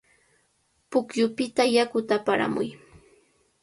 [0.89, 2.69] Pukyupita yakuta aparamuy.